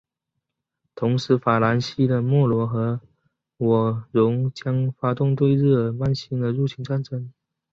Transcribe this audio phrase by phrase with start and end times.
[0.95, 2.99] 同时法兰西的莫罗和
[3.57, 7.31] 喔戌将发动对日耳曼新的入侵战役。